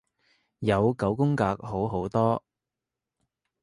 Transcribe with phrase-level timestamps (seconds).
[0.57, 2.43] 有九宮格好好多